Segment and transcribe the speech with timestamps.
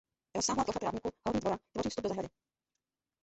[0.35, 2.29] Rozsáhlá plocha trávníku horní dvora tvoří vstup do zahrady.